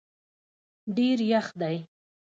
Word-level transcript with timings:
ډېر 0.95 1.17
یخ 1.31 1.47
دی 1.61 1.77